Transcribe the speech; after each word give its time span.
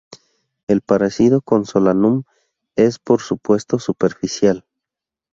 El 0.65 0.81
parecido 0.81 1.41
con 1.41 1.67
"Solanum" 1.67 2.23
es, 2.75 2.97
por 2.97 3.21
supuesto, 3.21 3.77
superficial. 3.77 4.65